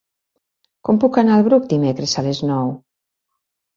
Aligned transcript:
Com 0.87 1.01
puc 1.03 1.19
anar 1.23 1.35
al 1.35 1.45
Bruc 1.49 1.69
dimecres 1.75 2.17
a 2.17 2.25
les 2.29 2.43
nou? 2.53 2.77